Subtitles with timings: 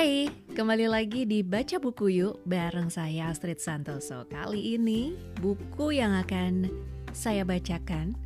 [0.00, 4.24] Hai, kembali lagi di Baca Buku Yuk bareng saya Astrid Santoso.
[4.32, 5.12] Kali ini
[5.44, 6.72] buku yang akan
[7.12, 8.16] saya bacakan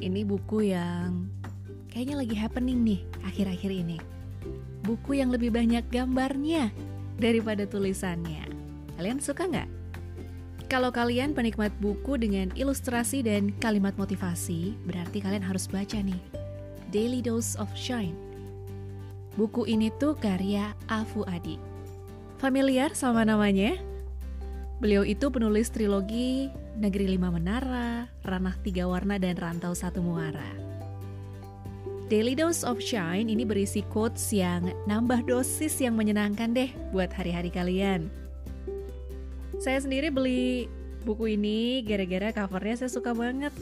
[0.00, 1.28] ini buku yang
[1.92, 4.00] kayaknya lagi happening nih akhir-akhir ini.
[4.88, 6.72] Buku yang lebih banyak gambarnya
[7.20, 8.48] daripada tulisannya.
[8.96, 9.68] Kalian suka nggak?
[10.72, 16.24] Kalau kalian penikmat buku dengan ilustrasi dan kalimat motivasi, berarti kalian harus baca nih.
[16.88, 18.25] Daily Dose of Shine
[19.36, 21.60] Buku ini tuh karya Afu Adi.
[22.40, 23.76] Familiar sama namanya?
[24.80, 30.44] Beliau itu penulis trilogi Negeri Lima Menara, Ranah Tiga Warna, dan Rantau Satu Muara.
[32.08, 37.52] Daily Dose of Shine ini berisi quotes yang nambah dosis yang menyenangkan deh buat hari-hari
[37.52, 38.08] kalian.
[39.60, 40.64] Saya sendiri beli
[41.04, 43.52] buku ini gara-gara covernya saya suka banget.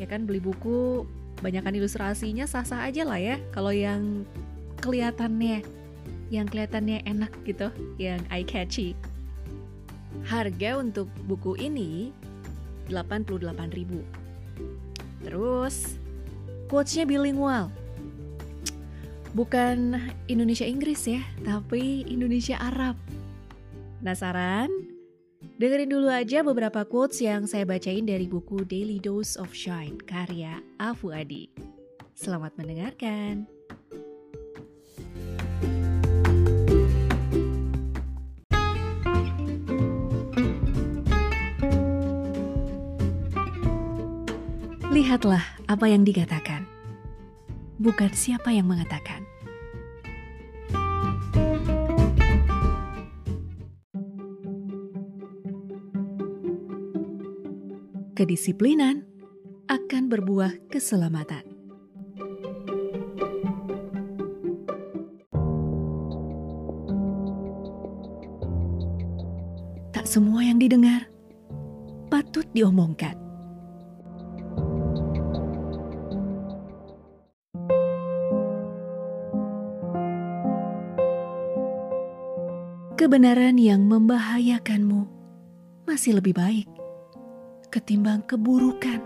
[0.00, 1.04] Ya kan beli buku
[1.44, 3.36] banyakkan ilustrasinya sah-sah aja lah ya.
[3.50, 4.22] Kalau yang
[4.84, 5.64] kelihatannya
[6.28, 8.92] yang kelihatannya enak gitu, yang eye catchy.
[10.28, 12.12] Harga untuk buku ini
[12.92, 15.24] 88.000.
[15.24, 15.96] Terus
[16.68, 17.72] quotesnya bilingual.
[19.34, 19.98] Bukan
[20.30, 22.94] Indonesia Inggris ya, tapi Indonesia Arab.
[23.98, 24.70] Penasaran?
[25.58, 30.62] Dengerin dulu aja beberapa quotes yang saya bacain dari buku Daily Dose of Shine karya
[30.78, 31.50] Afu Adi.
[32.14, 33.63] Selamat mendengarkan.
[44.94, 46.70] Lihatlah apa yang dikatakan,
[47.82, 49.26] bukan siapa yang mengatakan.
[58.14, 59.02] Kedisiplinan
[59.66, 61.42] akan berbuah keselamatan.
[69.90, 71.10] Tak semua yang didengar
[72.06, 73.23] patut diomongkan.
[83.04, 85.04] Kebenaran yang membahayakanmu
[85.84, 86.64] masih lebih baik
[87.68, 88.96] ketimbang keburukan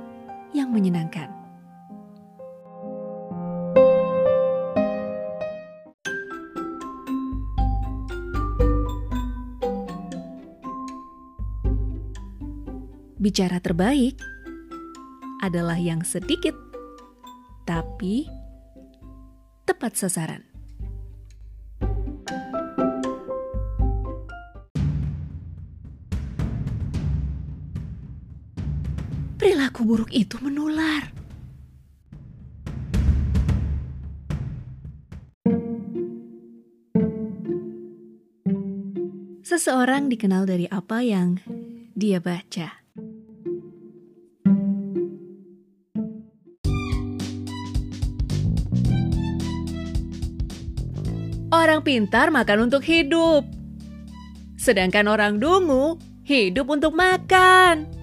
[0.54, 1.26] yang menyenangkan.
[13.18, 14.14] Bicara terbaik
[15.42, 16.54] adalah yang sedikit,
[17.66, 18.30] tapi
[19.66, 20.57] tepat sasaran.
[29.48, 31.08] Perilaku buruk itu menular.
[39.40, 41.40] Seseorang dikenal dari apa yang
[41.96, 42.76] dia baca.
[51.48, 53.48] Orang pintar makan untuk hidup,
[54.60, 55.96] sedangkan orang dungu
[56.28, 57.97] hidup untuk makan.